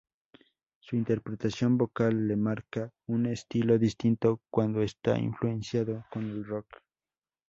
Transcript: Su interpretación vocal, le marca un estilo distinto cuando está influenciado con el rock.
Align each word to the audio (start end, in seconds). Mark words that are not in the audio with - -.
Su 0.79 0.95
interpretación 0.95 1.77
vocal, 1.77 2.27
le 2.27 2.35
marca 2.35 2.89
un 3.05 3.27
estilo 3.27 3.77
distinto 3.77 4.41
cuando 4.49 4.81
está 4.81 5.19
influenciado 5.19 6.07
con 6.09 6.23
el 6.23 6.43
rock. 6.43 6.65